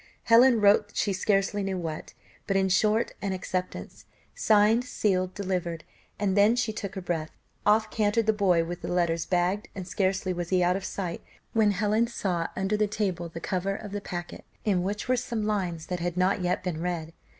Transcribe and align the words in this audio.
Helen 0.23 0.59
wrote 0.59 0.93
she 0.95 1.13
scarcely 1.13 1.61
knew 1.61 1.77
what, 1.77 2.15
but 2.47 2.57
in 2.57 2.69
short 2.69 3.11
an 3.21 3.33
acceptance, 3.33 4.05
signed, 4.33 4.83
sealed, 4.83 5.35
delivered, 5.35 5.83
and 6.17 6.35
then 6.35 6.55
she 6.55 6.73
took 6.73 6.93
breath. 7.05 7.29
Off 7.67 7.91
cantered 7.91 8.25
the 8.25 8.33
boy 8.33 8.63
with 8.63 8.81
the 8.81 8.87
letters 8.87 9.27
bagged, 9.27 9.67
and 9.75 9.87
scarcely 9.87 10.33
was 10.33 10.49
he 10.49 10.63
out 10.63 10.75
of 10.75 10.85
sight, 10.85 11.21
when 11.53 11.69
Helen 11.69 12.07
saw 12.07 12.47
under 12.55 12.75
the 12.75 12.87
table 12.87 13.29
the 13.29 13.39
cover 13.39 13.75
of 13.75 13.91
the 13.91 14.01
packet, 14.01 14.43
in 14.65 14.81
which 14.81 15.07
were 15.07 15.15
some 15.15 15.45
lines 15.45 15.85
that 15.85 15.99
had 15.99 16.17
not 16.17 16.41
yet 16.41 16.63
been 16.63 16.81
read. 16.81 17.13